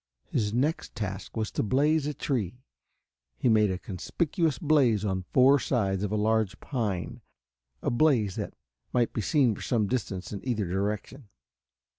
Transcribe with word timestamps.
His 0.31 0.51
next 0.51 0.95
task 0.95 1.37
was 1.37 1.51
to 1.51 1.61
blaze 1.61 2.07
a 2.07 2.13
tree. 2.15 2.63
He 3.37 3.49
made 3.49 3.69
a 3.69 3.77
conspicuous 3.77 4.57
blaze 4.57 5.05
on 5.05 5.25
four 5.31 5.59
sides 5.59 6.01
of 6.01 6.11
a 6.11 6.15
large 6.17 6.59
pine, 6.59 7.21
a 7.83 7.91
blaze 7.91 8.33
that 8.35 8.55
might 8.93 9.13
be 9.13 9.21
seen 9.21 9.53
for 9.53 9.61
some 9.61 9.85
distance 9.85 10.31
in 10.33 10.43
either 10.43 10.65
direction. 10.65 11.29